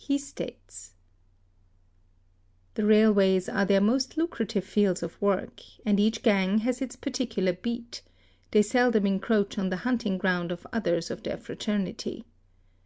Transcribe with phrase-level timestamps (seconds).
[0.00, 0.94] He states:
[2.76, 7.52] "The railways are their most lucrative fields of work, and each gang has its particular
[7.52, 8.00] beat:
[8.52, 12.24] they seldom encroach on the hunting ground of_ others of their fraternity.